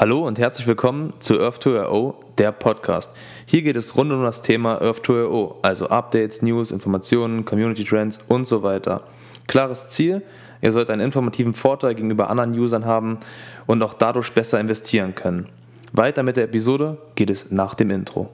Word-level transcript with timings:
Hallo 0.00 0.26
und 0.26 0.38
herzlich 0.38 0.66
willkommen 0.66 1.12
zu 1.18 1.34
Earth2RO, 1.34 2.14
der 2.38 2.52
Podcast. 2.52 3.14
Hier 3.44 3.60
geht 3.60 3.76
es 3.76 3.98
rund 3.98 4.10
um 4.10 4.22
das 4.22 4.40
Thema 4.40 4.80
Earth2RO, 4.80 5.56
also 5.60 5.90
Updates, 5.90 6.40
News, 6.40 6.70
Informationen, 6.70 7.44
Community 7.44 7.84
Trends 7.84 8.18
und 8.26 8.46
so 8.46 8.62
weiter. 8.62 9.02
Klares 9.46 9.90
Ziel, 9.90 10.22
ihr 10.62 10.72
sollt 10.72 10.88
einen 10.88 11.02
informativen 11.02 11.52
Vorteil 11.52 11.94
gegenüber 11.94 12.30
anderen 12.30 12.58
Usern 12.58 12.86
haben 12.86 13.18
und 13.66 13.82
auch 13.82 13.92
dadurch 13.92 14.32
besser 14.32 14.58
investieren 14.58 15.14
können. 15.14 15.50
Weiter 15.92 16.22
mit 16.22 16.38
der 16.38 16.44
Episode 16.44 16.96
geht 17.14 17.28
es 17.28 17.50
nach 17.50 17.74
dem 17.74 17.90
Intro. 17.90 18.30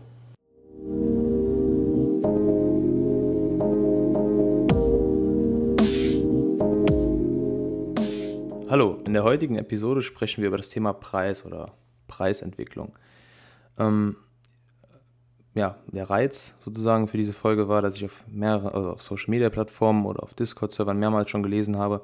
Hallo, 8.68 8.98
in 9.06 9.12
der 9.12 9.22
heutigen 9.22 9.56
Episode 9.56 10.02
sprechen 10.02 10.42
wir 10.42 10.48
über 10.48 10.56
das 10.56 10.70
Thema 10.70 10.92
Preis 10.92 11.46
oder 11.46 11.74
Preisentwicklung. 12.08 12.90
Ähm, 13.78 14.16
ja, 15.54 15.76
der 15.86 16.10
Reiz 16.10 16.52
sozusagen 16.64 17.06
für 17.06 17.16
diese 17.16 17.32
Folge 17.32 17.68
war, 17.68 17.80
dass 17.80 17.94
ich 17.94 18.06
auf 18.06 18.24
mehreren, 18.26 18.74
also 18.74 18.90
auf 18.90 19.02
Social 19.02 19.30
Media 19.30 19.50
Plattformen 19.50 20.04
oder 20.04 20.20
auf 20.20 20.34
Discord-Servern 20.34 20.98
mehrmals 20.98 21.30
schon 21.30 21.44
gelesen 21.44 21.78
habe, 21.78 22.02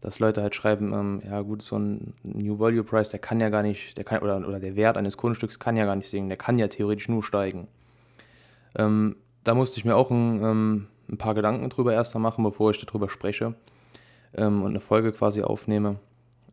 dass 0.00 0.18
Leute 0.18 0.42
halt 0.42 0.54
schreiben, 0.54 0.92
ähm, 0.92 1.22
ja 1.24 1.40
gut, 1.40 1.62
so 1.62 1.78
ein 1.78 2.12
New 2.22 2.58
Value 2.58 2.84
Price, 2.84 3.08
der 3.08 3.20
kann 3.20 3.40
ja 3.40 3.48
gar 3.48 3.62
nicht, 3.62 3.96
der 3.96 4.04
kann, 4.04 4.20
oder, 4.20 4.46
oder 4.46 4.60
der 4.60 4.76
Wert 4.76 4.98
eines 4.98 5.16
Grundstücks 5.16 5.58
kann 5.58 5.74
ja 5.74 5.86
gar 5.86 5.96
nicht 5.96 6.10
sinken, 6.10 6.28
der 6.28 6.36
kann 6.36 6.58
ja 6.58 6.68
theoretisch 6.68 7.08
nur 7.08 7.22
steigen. 7.22 7.66
Ähm, 8.76 9.16
da 9.42 9.54
musste 9.54 9.78
ich 9.78 9.86
mir 9.86 9.96
auch 9.96 10.10
ein, 10.10 10.42
ähm, 10.42 10.86
ein 11.08 11.16
paar 11.16 11.32
Gedanken 11.32 11.70
drüber 11.70 11.94
erst 11.94 12.12
mal 12.12 12.20
machen, 12.20 12.44
bevor 12.44 12.72
ich 12.72 12.84
darüber 12.84 13.08
spreche 13.08 13.54
ähm, 14.36 14.62
und 14.62 14.70
eine 14.70 14.80
Folge 14.80 15.12
quasi 15.12 15.42
aufnehme. 15.42 15.96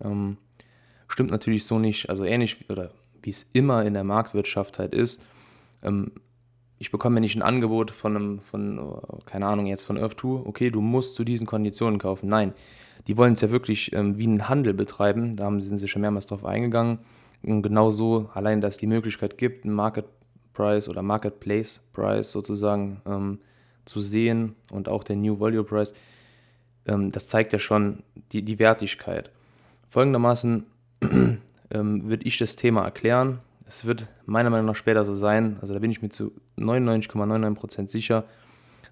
Ähm, 0.03 0.37
stimmt 1.07 1.31
natürlich 1.31 1.65
so 1.65 1.79
nicht, 1.79 2.09
also 2.09 2.23
ähnlich 2.23 2.69
oder 2.69 2.91
wie 3.21 3.29
es 3.29 3.43
immer 3.53 3.85
in 3.85 3.93
der 3.93 4.03
Marktwirtschaft 4.03 4.79
halt 4.79 4.93
ist. 4.93 5.23
Ähm, 5.83 6.11
ich 6.79 6.89
bekomme 6.89 7.21
nicht 7.21 7.35
ein 7.35 7.43
Angebot 7.43 7.91
von 7.91 8.15
einem, 8.15 8.39
von, 8.39 8.79
äh, 8.79 8.81
keine 9.25 9.45
Ahnung, 9.45 9.67
jetzt 9.67 9.83
von 9.83 9.99
Earth2, 9.99 10.47
okay, 10.47 10.71
du 10.71 10.81
musst 10.81 11.15
zu 11.15 11.23
diesen 11.23 11.45
Konditionen 11.45 11.99
kaufen. 11.99 12.27
Nein, 12.27 12.53
die 13.07 13.17
wollen 13.17 13.33
es 13.33 13.41
ja 13.41 13.51
wirklich 13.51 13.93
ähm, 13.93 14.17
wie 14.17 14.23
einen 14.23 14.49
Handel 14.49 14.73
betreiben. 14.73 15.35
Da 15.35 15.45
haben, 15.45 15.61
sind 15.61 15.77
sie 15.77 15.87
schon 15.87 16.01
mehrmals 16.01 16.27
drauf 16.27 16.45
eingegangen. 16.45 16.99
Und 17.43 17.63
genauso, 17.63 18.29
allein, 18.33 18.61
dass 18.61 18.75
es 18.75 18.79
die 18.79 18.87
Möglichkeit 18.87 19.37
gibt, 19.37 19.65
einen 19.65 19.73
Market 19.73 20.05
Price 20.53 20.89
oder 20.89 21.01
Marketplace 21.01 21.81
Price 21.93 22.31
sozusagen 22.31 23.01
ähm, 23.05 23.39
zu 23.85 23.99
sehen 23.99 24.55
und 24.71 24.89
auch 24.89 25.03
den 25.03 25.21
New 25.21 25.39
Value 25.39 25.63
Price, 25.63 25.93
ähm, 26.85 27.11
das 27.11 27.29
zeigt 27.29 27.53
ja 27.53 27.59
schon 27.59 28.03
die, 28.31 28.43
die 28.43 28.59
Wertigkeit. 28.59 29.31
Folgendermaßen 29.89 30.65
ähm, 31.71 32.09
würde 32.09 32.25
ich 32.25 32.37
das 32.37 32.55
Thema 32.55 32.83
erklären. 32.83 33.39
Es 33.65 33.85
wird 33.85 34.07
meiner 34.25 34.49
Meinung 34.49 34.67
nach 34.67 34.75
später 34.75 35.05
so 35.05 35.13
sein, 35.13 35.57
also 35.61 35.73
da 35.73 35.79
bin 35.79 35.91
ich 35.91 36.01
mir 36.01 36.09
zu 36.09 36.33
99,99% 36.57 37.87
sicher, 37.87 38.25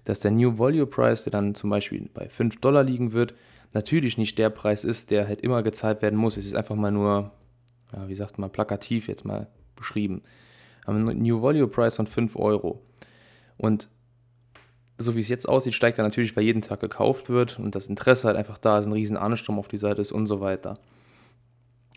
dass 0.04 0.20
der 0.20 0.30
New 0.30 0.58
Value 0.58 0.86
Price, 0.86 1.24
der 1.24 1.32
dann 1.32 1.54
zum 1.54 1.70
Beispiel 1.70 2.08
bei 2.14 2.28
5 2.28 2.60
Dollar 2.60 2.82
liegen 2.82 3.12
wird, 3.12 3.34
natürlich 3.74 4.18
nicht 4.18 4.38
der 4.38 4.50
Preis 4.50 4.84
ist, 4.84 5.10
der 5.10 5.28
halt 5.28 5.42
immer 5.42 5.62
gezahlt 5.62 6.02
werden 6.02 6.18
muss. 6.18 6.36
Es 6.36 6.46
ist 6.46 6.54
einfach 6.54 6.76
mal 6.76 6.90
nur, 6.90 7.32
ja, 7.92 8.08
wie 8.08 8.14
sagt 8.14 8.38
man, 8.38 8.50
plakativ 8.50 9.08
jetzt 9.08 9.24
mal 9.24 9.48
beschrieben. 9.76 10.22
Haben 10.86 11.08
einen 11.08 11.22
New 11.22 11.42
Value 11.42 11.68
Price 11.68 11.96
von 11.96 12.06
5 12.06 12.36
Euro. 12.36 12.82
Und 13.58 13.88
so 15.00 15.16
wie 15.16 15.20
es 15.20 15.28
jetzt 15.28 15.48
aussieht, 15.48 15.74
steigt 15.74 15.98
er 15.98 16.04
natürlich, 16.04 16.36
weil 16.36 16.44
jeden 16.44 16.62
Tag 16.62 16.80
gekauft 16.80 17.28
wird 17.28 17.58
und 17.58 17.74
das 17.74 17.88
Interesse 17.88 18.28
halt 18.28 18.36
einfach 18.36 18.58
da 18.58 18.78
ist, 18.78 18.86
ein 18.86 18.92
riesen 18.92 19.16
Ansturm 19.16 19.58
auf 19.58 19.68
die 19.68 19.78
Seite 19.78 20.00
ist 20.00 20.12
und 20.12 20.26
so 20.26 20.40
weiter. 20.40 20.78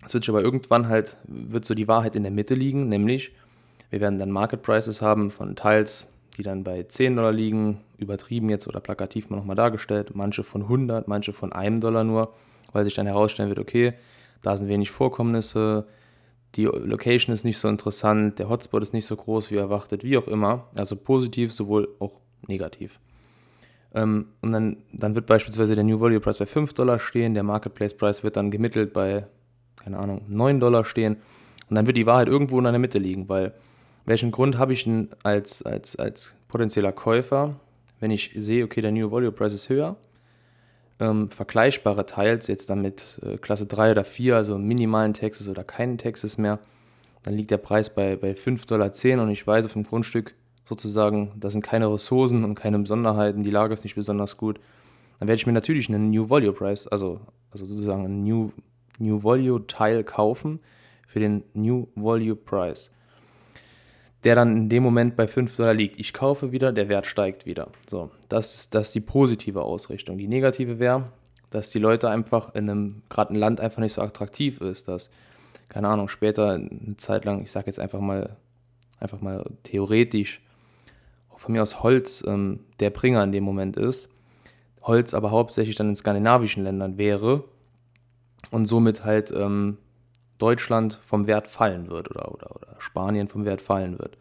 Es 0.06 0.14
wird 0.14 0.28
aber 0.30 0.42
irgendwann 0.42 0.88
halt, 0.88 1.18
wird 1.26 1.66
so 1.66 1.76
die 1.76 1.88
Wahrheit 1.88 2.16
in 2.16 2.24
der 2.24 2.32
Mitte 2.32 2.56
liegen, 2.56 2.90
nämlich 2.90 3.32
wir 3.90 4.02
werden 4.02 4.20
dann 4.20 4.32
Market 4.32 4.64
Prices 4.64 5.02
haben 5.02 5.32
von 5.32 5.56
Teils, 5.56 6.10
die 6.38 6.44
dann 6.44 6.64
bei 6.64 6.84
10 6.84 7.16
Dollar 7.16 7.32
liegen, 7.32 7.82
übertrieben 7.98 8.50
jetzt 8.50 8.68
oder 8.68 8.80
plakativ 8.80 9.30
mal 9.30 9.38
nochmal 9.38 9.56
dargestellt, 9.56 10.12
manche 10.16 10.44
von 10.44 10.64
100, 10.64 11.08
manche 11.08 11.32
von 11.32 11.54
einem 11.54 11.80
Dollar 11.80 12.04
nur, 12.04 12.34
weil 12.72 12.86
sich 12.86 12.96
dann 12.96 13.06
herausstellen 13.06 13.50
wird, 13.50 13.60
okay, 13.60 13.94
da 14.42 14.58
sind 14.58 14.68
wenig 14.68 14.92
Vorkommnisse, 14.92 15.86
die 16.56 16.66
Location 16.66 17.34
ist 17.34 17.46
nicht 17.46 17.58
so 17.58 17.68
interessant, 17.68 18.40
der 18.40 18.50
Hotspot 18.50 18.84
ist 18.84 18.94
nicht 18.94 19.06
so 19.06 19.16
groß 19.16 19.52
wie 19.52 19.56
erwartet, 19.56 20.04
wie 20.04 20.18
auch 20.18 20.28
immer. 20.28 20.68
Also 20.76 20.96
positiv, 20.96 21.52
sowohl 21.52 21.90
auch 22.00 22.23
negativ. 22.48 23.00
Ähm, 23.94 24.28
und 24.42 24.52
dann, 24.52 24.78
dann 24.92 25.16
wird 25.16 25.26
beispielsweise 25.26 25.76
der 25.76 25.84
New 25.84 26.00
Value 26.00 26.20
Price 26.20 26.40
bei 26.40 26.46
5 26.46 26.74
Dollar 26.74 27.00
stehen, 27.00 27.34
der 27.34 27.44
Marketplace 27.44 27.94
Price 27.94 28.24
wird 28.24 28.38
dann 28.38 28.52
gemittelt 28.52 28.94
bei, 28.94 29.28
keine 29.78 30.00
Ahnung, 30.00 30.22
9 30.28 30.60
Dollar 30.60 30.86
stehen. 30.86 31.18
Und 31.70 31.76
dann 31.76 31.86
wird 31.88 31.98
die 31.98 32.06
Wahrheit 32.06 32.28
irgendwo 32.28 32.58
in 32.58 32.64
der 32.64 32.78
Mitte 32.80 33.00
liegen, 33.00 33.30
weil 33.30 33.54
welchen 34.06 34.32
Grund 34.32 34.58
habe 34.58 34.74
ich 34.74 34.84
denn 34.84 35.10
als, 35.24 35.62
als, 35.64 35.96
als 35.96 36.36
potenzieller 36.48 36.92
Käufer, 36.92 37.56
wenn 38.00 38.12
ich 38.12 38.32
sehe, 38.36 38.66
okay, 38.66 38.82
der 38.82 38.92
New 38.92 39.10
Value 39.12 39.32
Price 39.32 39.54
ist 39.54 39.70
höher, 39.70 39.96
ähm, 41.00 41.32
vergleichbare 41.32 42.06
Teils, 42.06 42.48
jetzt 42.48 42.70
dann 42.70 42.82
mit 42.82 43.20
äh, 43.24 43.38
Klasse 43.38 43.66
3 43.66 43.92
oder 43.92 44.04
4, 44.04 44.36
also 44.36 44.58
minimalen 44.58 45.14
Textes 45.14 45.48
oder 45.48 45.64
keinen 45.64 45.98
Textes 45.98 46.38
mehr, 46.38 46.60
dann 47.24 47.36
liegt 47.36 47.52
der 47.52 47.58
Preis 47.58 47.90
bei, 47.90 48.16
bei 48.16 48.32
5,10 48.32 48.68
Dollar 48.68 49.24
und 49.24 49.32
ich 49.32 49.48
weiß 49.48 49.66
auf 49.66 49.74
dem 49.74 49.84
Grundstück, 49.84 50.36
sozusagen, 50.66 51.32
da 51.36 51.50
sind 51.50 51.64
keine 51.64 51.92
Ressourcen 51.92 52.44
und 52.44 52.56
keine 52.56 52.80
Besonderheiten, 52.80 53.44
die 53.44 53.52
Lage 53.52 53.74
ist 53.74 53.84
nicht 53.84 53.96
besonders 53.96 54.38
gut, 54.38 54.60
dann 55.20 55.28
werde 55.28 55.38
ich 55.38 55.46
mir 55.46 55.54
natürlich 55.54 55.90
einen 55.90 56.10
New 56.10 56.30
Value 56.30 56.54
Price, 56.54 56.88
also, 56.88 57.22
also 57.52 57.66
sozusagen 57.66 58.06
einen 58.06 58.24
New, 58.24 58.52
New 59.00 59.24
Value 59.24 59.66
Teil 59.68 60.04
kaufen 60.04 60.60
für 61.08 61.20
den 61.20 61.44
New 61.54 61.88
Value 61.96 62.36
Price, 62.36 62.92
der 64.24 64.36
dann 64.36 64.56
in 64.56 64.70
dem 64.70 64.84
Moment 64.84 65.16
bei 65.16 65.28
5 65.28 65.56
Dollar 65.56 65.74
liegt. 65.74 66.00
Ich 66.00 66.14
kaufe 66.14 66.52
wieder, 66.52 66.72
der 66.72 66.90
Wert 66.90 67.06
steigt 67.06 67.46
wieder. 67.46 67.70
So, 67.88 68.10
das 68.30 68.56
ist, 68.56 68.76
das 68.76 68.88
ist 68.88 68.96
die 68.96 69.02
positive 69.02 69.62
Ausrichtung. 69.62 70.18
Die 70.18 70.28
negative 70.28 70.80
wäre, 70.80 71.12
dass 71.50 71.70
die 71.70 71.80
Leute 71.80 72.10
einfach 72.10 72.56
in 72.56 72.70
einem, 72.70 73.04
gerade 73.10 73.34
ein 73.34 73.38
Land 73.38 73.60
einfach 73.60 73.80
nicht 73.80 73.94
so 73.94 74.02
attraktiv 74.02 74.60
ist, 74.62 74.88
dass, 74.88 75.12
keine 75.70 75.90
Ahnung, 75.90 76.08
später 76.08 76.54
eine 76.54 76.98
Zeit 76.98 77.26
lang, 77.26 77.42
ich 77.44 77.52
sage 77.52 77.68
jetzt 77.68 77.80
einfach 77.80 78.00
mal, 78.00 78.38
einfach 79.00 79.22
mal 79.22 79.46
theoretisch, 79.64 80.42
von 81.38 81.54
mir 81.54 81.62
aus 81.62 81.84
Holz 81.84 82.24
ähm, 82.28 82.62
der 82.80 82.90
Bringer 82.90 83.24
in 83.24 83.32
dem 83.32 83.44
Moment 83.44 83.78
ist, 83.78 84.10
Holz 84.82 85.14
aber 85.14 85.32
hauptsächlich 85.32 85.76
dann 85.76 85.90
in 85.90 85.96
skandinavischen 85.96 86.64
Ländern 86.64 86.98
wäre 86.98 87.44
und 88.52 88.66
somit 88.66 89.04
halt 89.04 89.32
ähm, 89.32 89.78
Deutschland 90.38 91.00
vom 91.04 91.28
Wert 91.28 91.48
fallen 91.48 91.90
wird 91.90 92.12
oder, 92.12 92.32
oder, 92.32 92.56
oder 92.56 92.76
Spanien 92.80 93.28
vom 93.28 93.46
Wert 93.46 93.62
fallen 93.62 93.98
wird. 94.00 94.18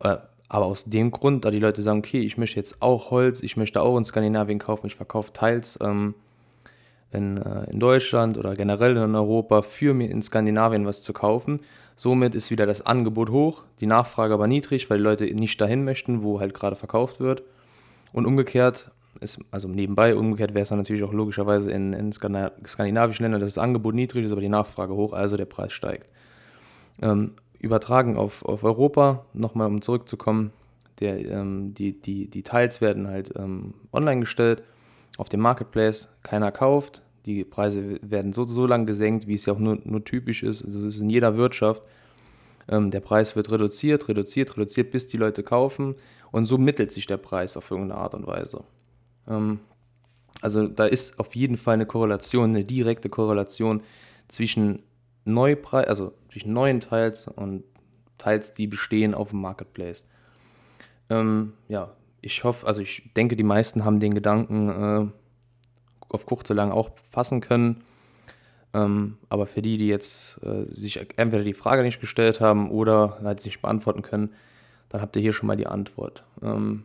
Äh, 0.00 0.16
aber 0.48 0.66
aus 0.66 0.84
dem 0.84 1.10
Grund, 1.10 1.44
da 1.44 1.50
die 1.50 1.58
Leute 1.58 1.82
sagen, 1.82 1.98
okay, 1.98 2.20
ich 2.20 2.38
möchte 2.38 2.56
jetzt 2.56 2.80
auch 2.80 3.10
Holz, 3.10 3.42
ich 3.42 3.56
möchte 3.56 3.82
auch 3.82 3.96
in 3.98 4.04
Skandinavien 4.04 4.58
kaufen, 4.58 4.86
ich 4.86 4.96
verkaufe 4.96 5.32
teils 5.32 5.78
ähm, 5.82 6.14
in, 7.10 7.36
äh, 7.38 7.70
in 7.70 7.80
Deutschland 7.80 8.38
oder 8.38 8.54
generell 8.54 8.96
in 8.96 9.14
Europa 9.14 9.62
für 9.62 9.92
mir 9.92 10.10
in 10.10 10.22
Skandinavien 10.22 10.86
was 10.86 11.02
zu 11.02 11.12
kaufen, 11.12 11.60
Somit 11.96 12.34
ist 12.34 12.50
wieder 12.50 12.66
das 12.66 12.84
Angebot 12.84 13.30
hoch, 13.30 13.64
die 13.80 13.86
Nachfrage 13.86 14.34
aber 14.34 14.46
niedrig, 14.46 14.90
weil 14.90 14.98
die 14.98 15.04
Leute 15.04 15.24
nicht 15.24 15.58
dahin 15.60 15.84
möchten, 15.84 16.22
wo 16.22 16.40
halt 16.40 16.52
gerade 16.52 16.76
verkauft 16.76 17.20
wird. 17.20 17.42
Und 18.12 18.26
umgekehrt, 18.26 18.90
ist, 19.20 19.38
also 19.50 19.68
nebenbei, 19.68 20.14
umgekehrt 20.14 20.52
wäre 20.52 20.62
es 20.62 20.68
dann 20.68 20.78
natürlich 20.78 21.02
auch 21.02 21.12
logischerweise 21.12 21.70
in, 21.70 21.94
in 21.94 22.12
skandinavischen 22.12 23.24
Ländern, 23.24 23.40
dass 23.40 23.54
das 23.54 23.62
Angebot 23.62 23.94
niedrig 23.94 24.26
ist, 24.26 24.32
aber 24.32 24.42
die 24.42 24.50
Nachfrage 24.50 24.94
hoch, 24.94 25.14
also 25.14 25.38
der 25.38 25.46
Preis 25.46 25.72
steigt. 25.72 26.06
Ähm, 27.00 27.32
übertragen 27.58 28.16
auf, 28.16 28.44
auf 28.44 28.62
Europa, 28.62 29.24
nochmal 29.32 29.68
um 29.68 29.80
zurückzukommen, 29.80 30.52
der, 31.00 31.18
ähm, 31.30 31.74
die, 31.74 32.00
die, 32.00 32.28
die 32.28 32.42
Teils 32.42 32.80
werden 32.80 33.08
halt 33.08 33.32
ähm, 33.36 33.74
online 33.92 34.20
gestellt 34.20 34.62
auf 35.18 35.28
dem 35.28 35.40
Marketplace, 35.40 36.08
keiner 36.22 36.52
kauft, 36.52 37.02
die 37.26 37.44
Preise 37.44 37.98
werden 38.02 38.32
so, 38.32 38.46
so 38.46 38.66
lang 38.66 38.86
gesenkt, 38.86 39.26
wie 39.26 39.34
es 39.34 39.46
ja 39.46 39.52
auch 39.52 39.58
nur, 39.58 39.78
nur 39.84 40.04
typisch 40.04 40.42
ist. 40.42 40.64
Also 40.64 40.86
es 40.86 40.96
ist 40.96 41.02
in 41.02 41.10
jeder 41.10 41.36
Wirtschaft. 41.36 41.82
Ähm, 42.68 42.90
der 42.90 43.00
Preis 43.00 43.36
wird 43.36 43.50
reduziert, 43.50 44.08
reduziert, 44.08 44.56
reduziert, 44.56 44.92
bis 44.92 45.06
die 45.06 45.16
Leute 45.16 45.42
kaufen. 45.42 45.96
Und 46.30 46.46
so 46.46 46.56
mittelt 46.56 46.92
sich 46.92 47.06
der 47.06 47.16
Preis 47.16 47.56
auf 47.56 47.70
irgendeine 47.70 48.00
Art 48.00 48.14
und 48.14 48.26
Weise. 48.26 48.64
Ähm, 49.28 49.60
also 50.40 50.68
da 50.68 50.86
ist 50.86 51.18
auf 51.18 51.34
jeden 51.34 51.56
Fall 51.56 51.74
eine 51.74 51.86
Korrelation, 51.86 52.50
eine 52.50 52.64
direkte 52.64 53.08
Korrelation 53.08 53.82
zwischen 54.28 54.82
Neupreis, 55.24 55.86
also 55.86 56.12
zwischen 56.30 56.52
neuen 56.52 56.80
Teils 56.80 57.26
und 57.26 57.64
Teils, 58.18 58.52
die 58.52 58.66
bestehen 58.66 59.14
auf 59.14 59.30
dem 59.30 59.40
Marketplace. 59.40 60.08
Ähm, 61.10 61.54
ja, 61.68 61.92
ich 62.20 62.44
hoffe, 62.44 62.66
also 62.66 62.82
ich 62.82 63.10
denke, 63.14 63.36
die 63.36 63.42
meisten 63.42 63.84
haben 63.84 64.00
den 64.00 64.14
Gedanken, 64.14 64.68
äh, 64.68 65.06
auf 66.08 66.26
kurz 66.26 66.50
oder 66.50 66.62
lang 66.62 66.72
auch 66.72 66.90
fassen 67.10 67.40
können. 67.40 67.82
Ähm, 68.74 69.18
aber 69.28 69.46
für 69.46 69.62
die, 69.62 69.78
die 69.78 69.88
jetzt 69.88 70.38
äh, 70.42 70.64
sich 70.64 71.00
entweder 71.16 71.44
die 71.44 71.54
Frage 71.54 71.82
nicht 71.82 72.00
gestellt 72.00 72.40
haben 72.40 72.70
oder 72.70 73.18
halt 73.22 73.44
nicht 73.44 73.62
beantworten 73.62 74.02
können, 74.02 74.32
dann 74.88 75.00
habt 75.00 75.16
ihr 75.16 75.22
hier 75.22 75.32
schon 75.32 75.46
mal 75.46 75.56
die 75.56 75.66
Antwort. 75.66 76.24
Ähm, 76.42 76.84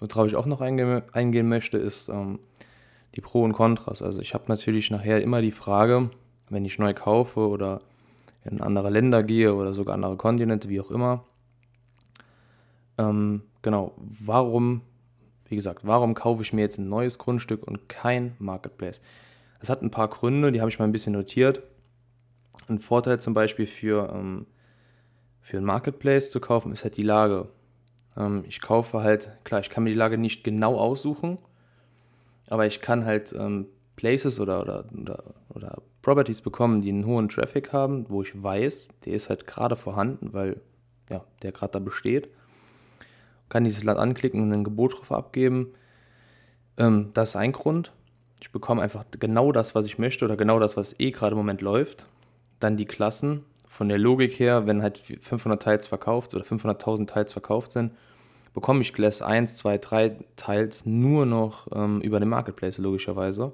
worauf 0.00 0.26
ich 0.26 0.36
auch 0.36 0.46
noch 0.46 0.60
einge 0.60 1.04
eingehen 1.12 1.48
möchte, 1.48 1.78
ist 1.78 2.08
ähm, 2.08 2.38
die 3.14 3.20
Pro 3.20 3.42
und 3.42 3.52
Kontras. 3.52 4.02
Also 4.02 4.20
ich 4.20 4.34
habe 4.34 4.44
natürlich 4.48 4.90
nachher 4.90 5.22
immer 5.22 5.40
die 5.40 5.52
Frage, 5.52 6.10
wenn 6.50 6.64
ich 6.64 6.78
neu 6.78 6.94
kaufe 6.94 7.48
oder 7.48 7.80
in 8.44 8.60
andere 8.60 8.90
Länder 8.90 9.22
gehe 9.22 9.54
oder 9.54 9.74
sogar 9.74 9.94
andere 9.94 10.16
Kontinente, 10.16 10.68
wie 10.68 10.80
auch 10.80 10.90
immer. 10.90 11.24
Ähm, 12.96 13.42
genau, 13.62 13.92
warum, 13.98 14.82
wie 15.48 15.56
gesagt, 15.56 15.86
warum 15.86 16.14
kaufe 16.14 16.42
ich 16.42 16.52
mir 16.52 16.62
jetzt 16.62 16.78
ein 16.78 16.88
neues 16.88 17.18
Grundstück 17.18 17.66
und 17.66 17.88
kein 17.88 18.36
Marketplace? 18.38 19.00
Das 19.60 19.68
hat 19.68 19.82
ein 19.82 19.90
paar 19.90 20.08
Gründe, 20.08 20.52
die 20.52 20.60
habe 20.60 20.70
ich 20.70 20.78
mal 20.78 20.84
ein 20.84 20.92
bisschen 20.92 21.14
notiert. 21.14 21.62
Ein 22.68 22.78
Vorteil 22.78 23.20
zum 23.20 23.34
Beispiel 23.34 23.66
für, 23.66 24.12
ähm, 24.14 24.46
für 25.40 25.58
ein 25.58 25.64
Marketplace 25.64 26.30
zu 26.30 26.40
kaufen 26.40 26.72
ist 26.72 26.84
halt 26.84 26.96
die 26.96 27.02
Lage. 27.02 27.48
Ähm, 28.16 28.44
ich 28.46 28.60
kaufe 28.60 29.02
halt, 29.02 29.32
klar, 29.44 29.60
ich 29.60 29.70
kann 29.70 29.84
mir 29.84 29.90
die 29.90 29.96
Lage 29.96 30.18
nicht 30.18 30.44
genau 30.44 30.76
aussuchen, 30.76 31.38
aber 32.48 32.66
ich 32.66 32.80
kann 32.80 33.04
halt 33.04 33.32
ähm, 33.32 33.66
Places 33.96 34.38
oder, 34.38 34.62
oder, 34.62 34.84
oder, 34.92 35.24
oder 35.48 35.82
Properties 36.02 36.40
bekommen, 36.40 36.82
die 36.82 36.90
einen 36.90 37.06
hohen 37.06 37.28
Traffic 37.28 37.72
haben, 37.72 38.08
wo 38.08 38.22
ich 38.22 38.40
weiß, 38.40 39.00
der 39.04 39.14
ist 39.14 39.28
halt 39.28 39.46
gerade 39.46 39.76
vorhanden, 39.76 40.32
weil 40.32 40.60
ja, 41.10 41.24
der 41.42 41.52
gerade 41.52 41.72
da 41.72 41.78
besteht. 41.78 42.28
Kann 43.48 43.64
dieses 43.64 43.84
Land 43.84 43.98
anklicken 43.98 44.42
und 44.42 44.52
ein 44.52 44.64
Gebot 44.64 44.98
drauf 44.98 45.12
abgeben. 45.12 45.68
Ähm, 46.76 47.10
das 47.14 47.30
ist 47.30 47.36
ein 47.36 47.52
Grund. 47.52 47.92
Ich 48.40 48.52
bekomme 48.52 48.82
einfach 48.82 49.04
genau 49.18 49.52
das, 49.52 49.74
was 49.74 49.86
ich 49.86 49.98
möchte 49.98 50.24
oder 50.24 50.36
genau 50.36 50.58
das, 50.58 50.76
was 50.76 50.98
eh 50.98 51.10
gerade 51.10 51.32
im 51.32 51.38
Moment 51.38 51.60
läuft. 51.60 52.06
Dann 52.60 52.76
die 52.76 52.86
Klassen. 52.86 53.44
Von 53.66 53.88
der 53.88 53.98
Logik 53.98 54.40
her, 54.40 54.66
wenn 54.66 54.82
halt 54.82 54.98
500 54.98 55.62
Teils 55.62 55.86
verkauft 55.86 56.34
oder 56.34 56.44
500.000 56.44 57.06
Teils 57.06 57.32
verkauft 57.32 57.70
sind, 57.70 57.92
bekomme 58.52 58.80
ich 58.80 58.92
Glass 58.92 59.22
1, 59.22 59.54
2, 59.54 59.78
3 59.78 60.16
Teils 60.34 60.84
nur 60.84 61.26
noch 61.26 61.68
ähm, 61.72 62.00
über 62.00 62.18
den 62.18 62.28
Marketplace, 62.28 62.78
logischerweise. 62.78 63.52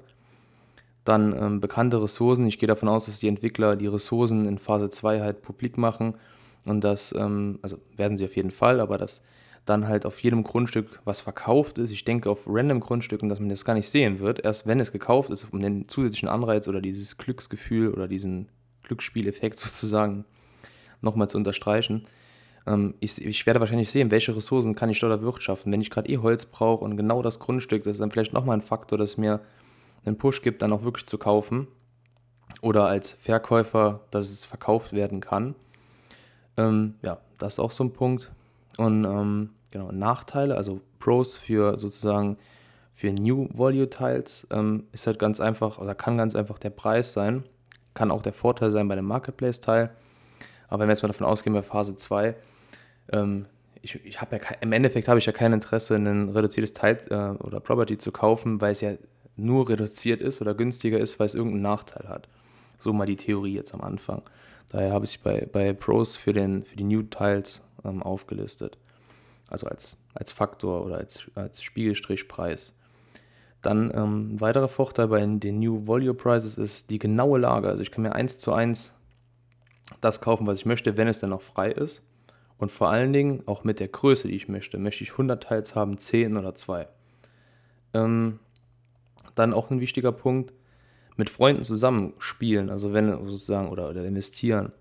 Dann 1.04 1.34
ähm, 1.38 1.60
bekannte 1.60 2.02
Ressourcen. 2.02 2.46
Ich 2.46 2.58
gehe 2.58 2.66
davon 2.66 2.88
aus, 2.88 3.04
dass 3.04 3.20
die 3.20 3.28
Entwickler 3.28 3.76
die 3.76 3.86
Ressourcen 3.86 4.46
in 4.46 4.58
Phase 4.58 4.88
2 4.88 5.20
halt 5.20 5.42
publik 5.42 5.76
machen 5.76 6.14
und 6.64 6.82
das, 6.82 7.12
ähm, 7.12 7.58
also 7.60 7.76
werden 7.96 8.16
sie 8.16 8.24
auf 8.24 8.36
jeden 8.36 8.50
Fall, 8.50 8.80
aber 8.80 8.96
dass 8.96 9.20
dann 9.64 9.88
halt 9.88 10.04
auf 10.04 10.22
jedem 10.22 10.44
Grundstück 10.44 11.00
was 11.04 11.20
verkauft 11.20 11.78
ist. 11.78 11.90
Ich 11.90 12.04
denke 12.04 12.30
auf 12.30 12.46
random 12.46 12.80
Grundstücken, 12.80 13.28
dass 13.28 13.40
man 13.40 13.48
das 13.48 13.64
gar 13.64 13.74
nicht 13.74 13.88
sehen 13.88 14.18
wird, 14.20 14.44
erst 14.44 14.66
wenn 14.66 14.80
es 14.80 14.92
gekauft 14.92 15.30
ist, 15.30 15.52
um 15.52 15.60
den 15.60 15.88
zusätzlichen 15.88 16.28
Anreiz 16.28 16.68
oder 16.68 16.80
dieses 16.80 17.16
Glücksgefühl 17.16 17.92
oder 17.92 18.06
diesen 18.06 18.48
Glücksspieleffekt 18.82 19.58
sozusagen 19.58 20.24
nochmal 21.00 21.28
zu 21.28 21.38
unterstreichen. 21.38 22.02
Ähm, 22.66 22.94
ich, 23.00 23.24
ich, 23.24 23.46
werde 23.46 23.60
wahrscheinlich 23.60 23.90
sehen, 23.90 24.10
welche 24.10 24.36
Ressourcen 24.36 24.74
kann 24.74 24.90
ich 24.90 25.00
dort 25.00 25.12
erwirtschaften. 25.12 25.72
Wenn 25.72 25.80
ich 25.80 25.90
gerade 25.90 26.08
eh 26.08 26.18
Holz 26.18 26.46
brauche 26.46 26.84
und 26.84 26.96
genau 26.96 27.22
das 27.22 27.38
Grundstück, 27.38 27.84
das 27.84 27.96
ist 27.96 28.00
dann 28.00 28.10
vielleicht 28.10 28.32
nochmal 28.32 28.56
ein 28.56 28.62
Faktor, 28.62 28.98
das 28.98 29.16
mir 29.16 29.40
einen 30.04 30.18
Push 30.18 30.42
gibt, 30.42 30.62
dann 30.62 30.72
auch 30.72 30.82
wirklich 30.82 31.06
zu 31.06 31.18
kaufen. 31.18 31.68
Oder 32.60 32.86
als 32.86 33.12
Verkäufer, 33.12 34.00
dass 34.10 34.30
es 34.30 34.44
verkauft 34.44 34.92
werden 34.92 35.20
kann. 35.20 35.54
Ähm, 36.56 36.94
ja, 37.02 37.18
das 37.38 37.54
ist 37.54 37.58
auch 37.58 37.70
so 37.70 37.84
ein 37.84 37.92
Punkt. 37.92 38.30
Und 38.76 39.04
ähm, 39.04 39.50
genau, 39.70 39.92
Nachteile, 39.92 40.56
also 40.56 40.80
Pros 40.98 41.36
für 41.36 41.76
sozusagen 41.76 42.36
für 42.94 43.12
New 43.12 43.48
Volume 43.52 43.90
Tiles 43.90 44.46
ähm, 44.50 44.84
ist 44.92 45.06
halt 45.06 45.18
ganz 45.18 45.40
einfach 45.40 45.78
oder 45.78 45.94
kann 45.94 46.16
ganz 46.16 46.34
einfach 46.34 46.58
der 46.58 46.70
Preis 46.70 47.12
sein. 47.12 47.44
Kann 47.92 48.10
auch 48.10 48.22
der 48.22 48.32
Vorteil 48.32 48.70
sein 48.70 48.88
bei 48.88 48.94
dem 48.94 49.04
Marketplace-Teil. 49.04 49.90
Aber 50.68 50.80
wenn 50.80 50.88
wir 50.88 50.92
jetzt 50.92 51.02
mal 51.02 51.08
davon 51.08 51.26
ausgehen, 51.26 51.54
bei 51.54 51.62
Phase 51.62 51.96
2, 51.96 52.34
ähm, 53.12 53.46
ich, 53.82 54.02
ich 54.04 54.14
ja 54.14 54.26
im 54.60 54.72
Endeffekt 54.72 55.08
habe 55.08 55.18
ich 55.18 55.26
ja 55.26 55.32
kein 55.32 55.52
Interesse, 55.52 55.96
ein 55.96 56.30
reduziertes 56.30 56.72
Teil 56.72 56.98
äh, 57.10 57.42
oder 57.42 57.60
Property 57.60 57.98
zu 57.98 58.12
kaufen, 58.12 58.60
weil 58.60 58.72
es 58.72 58.80
ja 58.80 58.94
nur 59.36 59.68
reduziert 59.68 60.20
ist 60.20 60.40
oder 60.40 60.54
günstiger 60.54 60.98
ist, 60.98 61.18
weil 61.18 61.26
es 61.26 61.34
irgendeinen 61.34 61.62
Nachteil 61.62 62.08
hat. 62.08 62.28
So 62.78 62.92
mal 62.92 63.06
die 63.06 63.16
Theorie 63.16 63.54
jetzt 63.54 63.74
am 63.74 63.82
Anfang. 63.82 64.22
Daher 64.70 64.92
habe 64.92 65.04
ich 65.04 65.20
bei, 65.20 65.46
bei 65.52 65.72
Pros 65.72 66.16
für, 66.16 66.32
den, 66.32 66.64
für 66.64 66.76
die 66.76 66.84
New 66.84 67.02
Tiles 67.02 67.62
ähm, 67.84 68.02
aufgelistet. 68.02 68.78
Also 69.48 69.66
als, 69.66 69.96
als 70.14 70.32
Faktor 70.32 70.84
oder 70.84 70.96
als, 70.96 71.30
als 71.34 71.62
Spiegelstrichpreis. 71.62 72.78
Dann 73.62 73.90
ähm, 73.94 74.34
ein 74.34 74.40
weiterer 74.40 74.68
Vorteil 74.68 75.08
bei 75.08 75.24
den 75.24 75.58
New 75.58 75.86
Volume 75.86 76.14
Prices 76.14 76.56
ist 76.56 76.90
die 76.90 76.98
genaue 76.98 77.38
Lage. 77.38 77.68
Also 77.68 77.82
ich 77.82 77.90
kann 77.90 78.02
mir 78.02 78.14
eins 78.14 78.38
zu 78.38 78.52
eins 78.52 78.92
das 80.00 80.20
kaufen, 80.20 80.46
was 80.46 80.58
ich 80.58 80.66
möchte, 80.66 80.96
wenn 80.96 81.08
es 81.08 81.20
dann 81.20 81.30
noch 81.30 81.42
frei 81.42 81.70
ist. 81.70 82.02
Und 82.58 82.70
vor 82.70 82.90
allen 82.90 83.12
Dingen 83.12 83.42
auch 83.46 83.64
mit 83.64 83.80
der 83.80 83.88
Größe, 83.88 84.28
die 84.28 84.34
ich 84.34 84.48
möchte. 84.48 84.78
Möchte 84.78 85.02
ich 85.04 85.12
100 85.12 85.42
Teils 85.42 85.74
haben, 85.74 85.98
10 85.98 86.36
oder 86.36 86.54
2. 86.54 86.88
Ähm, 87.94 88.38
dann 89.34 89.52
auch 89.52 89.70
ein 89.70 89.80
wichtiger 89.80 90.12
Punkt, 90.12 90.52
mit 91.16 91.30
Freunden 91.30 91.62
zusammen 91.62 92.12
spielen, 92.18 92.70
also 92.70 92.92
wenn 92.92 93.08
sozusagen, 93.28 93.68
oder, 93.68 93.88
oder 93.88 94.04
investieren. 94.04 94.72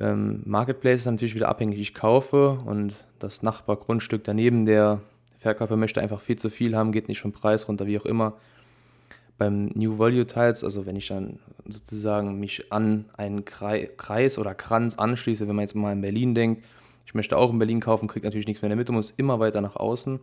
Ähm, 0.00 0.42
Marketplace 0.44 1.00
ist 1.00 1.06
natürlich 1.06 1.34
wieder 1.34 1.48
abhängig, 1.48 1.78
ich 1.78 1.94
kaufe 1.94 2.60
und 2.64 2.94
das 3.18 3.42
Nachbargrundstück 3.42 4.24
daneben, 4.24 4.66
der 4.66 5.00
Verkäufer 5.38 5.76
möchte 5.76 6.00
einfach 6.00 6.20
viel 6.20 6.36
zu 6.36 6.50
viel 6.50 6.76
haben, 6.76 6.92
geht 6.92 7.08
nicht 7.08 7.20
vom 7.20 7.32
Preis 7.32 7.68
runter, 7.68 7.86
wie 7.86 7.98
auch 7.98 8.06
immer. 8.06 8.34
Beim 9.38 9.66
New 9.74 9.98
Value 9.98 10.26
Tiles, 10.26 10.64
also 10.64 10.84
wenn 10.84 10.96
ich 10.96 11.08
dann 11.08 11.38
sozusagen 11.68 12.40
mich 12.40 12.72
an 12.72 13.04
einen 13.16 13.44
Kreis 13.44 14.38
oder 14.38 14.54
Kranz 14.54 14.96
anschließe, 14.96 15.46
wenn 15.46 15.54
man 15.54 15.62
jetzt 15.62 15.76
mal 15.76 15.92
in 15.92 16.00
Berlin 16.00 16.34
denkt, 16.34 16.64
ich 17.06 17.14
möchte 17.14 17.36
auch 17.36 17.50
in 17.50 17.58
Berlin 17.58 17.80
kaufen, 17.80 18.08
kriegt 18.08 18.24
natürlich 18.24 18.46
nichts 18.46 18.62
mehr 18.62 18.66
in 18.66 18.70
der 18.70 18.76
Mitte, 18.76 18.92
muss 18.92 19.12
immer 19.12 19.38
weiter 19.38 19.60
nach 19.60 19.76
außen. 19.76 20.18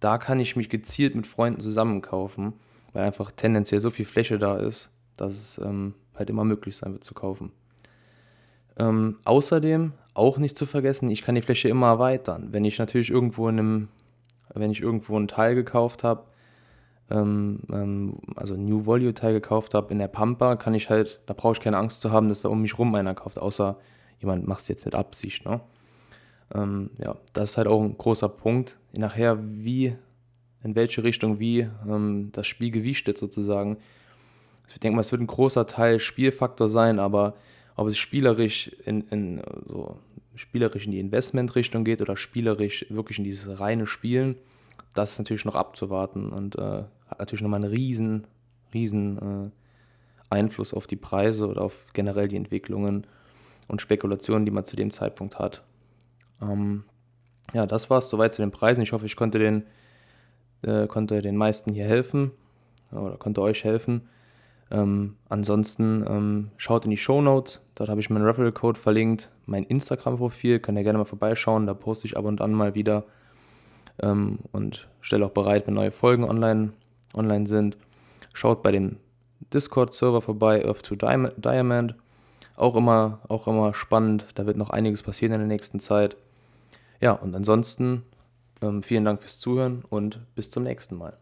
Da 0.00 0.18
kann 0.18 0.38
ich 0.38 0.54
mich 0.54 0.68
gezielt 0.68 1.14
mit 1.14 1.26
Freunden 1.26 1.60
zusammen 1.60 2.02
kaufen, 2.02 2.52
weil 2.92 3.04
einfach 3.04 3.32
tendenziell 3.32 3.80
so 3.80 3.90
viel 3.90 4.04
Fläche 4.04 4.38
da 4.38 4.56
ist, 4.56 4.90
dass 5.16 5.32
es 5.32 5.58
ähm, 5.58 5.94
halt 6.14 6.30
immer 6.30 6.44
möglich 6.44 6.76
sein 6.76 6.92
wird 6.92 7.04
zu 7.04 7.14
kaufen. 7.14 7.52
Ähm, 8.78 9.18
außerdem 9.24 9.92
auch 10.14 10.38
nicht 10.38 10.56
zu 10.56 10.66
vergessen, 10.66 11.10
ich 11.10 11.22
kann 11.22 11.34
die 11.34 11.42
Fläche 11.42 11.68
immer 11.68 11.88
erweitern. 11.88 12.48
Wenn 12.50 12.64
ich 12.64 12.78
natürlich 12.78 13.10
irgendwo 13.10 13.48
in 13.48 13.58
einem, 13.58 13.88
wenn 14.54 14.70
ich 14.70 14.80
irgendwo 14.80 15.16
einen 15.16 15.28
Teil 15.28 15.54
gekauft 15.54 16.04
habe, 16.04 16.24
ähm, 17.10 17.60
ähm, 17.70 18.18
also 18.36 18.54
einen 18.54 18.66
New 18.66 18.86
Volume 18.86 19.14
Teil 19.14 19.32
gekauft 19.32 19.74
habe 19.74 19.92
in 19.92 19.98
der 19.98 20.08
Pampa, 20.08 20.56
kann 20.56 20.74
ich 20.74 20.90
halt, 20.90 21.20
da 21.26 21.34
brauche 21.34 21.54
ich 21.54 21.60
keine 21.60 21.78
Angst 21.78 22.00
zu 22.00 22.10
haben, 22.12 22.28
dass 22.28 22.42
da 22.42 22.48
um 22.48 22.62
mich 22.62 22.78
rum 22.78 22.94
einer 22.94 23.14
kauft, 23.14 23.38
außer 23.38 23.78
jemand 24.20 24.46
macht 24.46 24.60
es 24.60 24.68
jetzt 24.68 24.84
mit 24.84 24.94
Absicht. 24.94 25.44
Ne? 25.44 25.60
Ähm, 26.54 26.90
ja, 26.98 27.16
das 27.32 27.50
ist 27.50 27.56
halt 27.58 27.68
auch 27.68 27.82
ein 27.82 27.96
großer 27.96 28.28
Punkt. 28.28 28.78
Nachher, 28.92 29.38
wie, 29.40 29.96
in 30.62 30.74
welche 30.74 31.02
Richtung, 31.02 31.38
wie 31.38 31.68
ähm, 31.88 32.30
das 32.32 32.46
Spiel 32.46 32.70
gewichtet 32.70 33.18
sozusagen. 33.18 33.78
Ich 34.68 34.80
denke 34.80 34.96
mal, 34.96 35.00
es 35.00 35.12
wird 35.12 35.22
ein 35.22 35.26
großer 35.26 35.66
Teil 35.66 35.98
Spielfaktor 35.98 36.68
sein, 36.68 36.98
aber 36.98 37.34
ob 37.76 37.88
es 37.88 37.98
spielerisch 37.98 38.68
in, 38.84 39.02
in, 39.08 39.42
so 39.66 39.98
spielerisch 40.34 40.86
in 40.86 40.92
die 40.92 41.00
Investmentrichtung 41.00 41.84
geht 41.84 42.00
oder 42.00 42.16
spielerisch 42.16 42.86
wirklich 42.88 43.18
in 43.18 43.24
dieses 43.24 43.60
reine 43.60 43.86
Spielen, 43.86 44.36
das 44.94 45.12
ist 45.12 45.18
natürlich 45.18 45.44
noch 45.44 45.54
abzuwarten 45.54 46.30
und 46.30 46.56
äh, 46.56 46.84
hat 47.06 47.18
natürlich 47.18 47.42
nochmal 47.42 47.62
einen 47.62 47.72
riesen, 47.72 48.26
riesen 48.72 49.18
äh, 49.18 49.50
Einfluss 50.30 50.74
auf 50.74 50.86
die 50.86 50.96
Preise 50.96 51.48
oder 51.48 51.62
auf 51.62 51.86
generell 51.92 52.28
die 52.28 52.36
Entwicklungen 52.36 53.06
und 53.68 53.82
Spekulationen, 53.82 54.44
die 54.44 54.50
man 54.50 54.64
zu 54.64 54.76
dem 54.76 54.90
Zeitpunkt 54.90 55.38
hat. 55.38 55.62
Ähm, 56.40 56.84
ja, 57.52 57.66
das 57.66 57.90
war 57.90 57.98
es 57.98 58.08
soweit 58.08 58.34
zu 58.34 58.42
den 58.42 58.50
Preisen. 58.50 58.82
Ich 58.82 58.92
hoffe, 58.92 59.06
ich 59.06 59.16
konnte 59.16 59.38
den, 59.38 59.64
äh, 60.62 60.86
konnte 60.86 61.22
den 61.22 61.36
meisten 61.36 61.72
hier 61.72 61.84
helfen 61.84 62.32
oder 62.90 63.16
konnte 63.16 63.42
euch 63.42 63.64
helfen. 63.64 64.08
Ähm, 64.72 65.16
ansonsten 65.28 66.02
ähm, 66.08 66.50
schaut 66.56 66.86
in 66.86 66.90
die 66.90 66.96
Show 66.96 67.20
Notes, 67.20 67.60
dort 67.74 67.90
habe 67.90 68.00
ich 68.00 68.08
meinen 68.08 68.24
Referral-Code 68.24 68.80
verlinkt, 68.80 69.30
mein 69.44 69.64
Instagram-Profil, 69.64 70.60
könnt 70.60 70.78
ihr 70.78 70.84
gerne 70.84 70.98
mal 70.98 71.04
vorbeischauen, 71.04 71.66
da 71.66 71.74
poste 71.74 72.06
ich 72.06 72.16
ab 72.16 72.24
und 72.24 72.40
an 72.40 72.52
mal 72.52 72.74
wieder 72.74 73.04
ähm, 74.02 74.38
und 74.50 74.88
stelle 75.02 75.26
auch 75.26 75.30
bereit, 75.32 75.66
wenn 75.66 75.74
neue 75.74 75.90
Folgen 75.90 76.24
online, 76.24 76.72
online 77.12 77.46
sind. 77.46 77.76
Schaut 78.32 78.62
bei 78.62 78.72
dem 78.72 78.96
Discord-Server 79.52 80.22
vorbei, 80.22 80.64
Earth 80.64 80.84
to 80.84 80.94
Diamond, 80.96 81.94
auch 82.56 82.74
immer, 82.74 83.20
auch 83.28 83.46
immer 83.46 83.74
spannend, 83.74 84.26
da 84.36 84.46
wird 84.46 84.56
noch 84.56 84.70
einiges 84.70 85.02
passieren 85.02 85.34
in 85.34 85.40
der 85.40 85.48
nächsten 85.48 85.80
Zeit. 85.80 86.16
Ja, 87.02 87.12
und 87.12 87.34
ansonsten 87.34 88.04
ähm, 88.62 88.82
vielen 88.82 89.04
Dank 89.04 89.20
fürs 89.20 89.38
Zuhören 89.38 89.84
und 89.90 90.20
bis 90.34 90.50
zum 90.50 90.62
nächsten 90.62 90.96
Mal. 90.96 91.18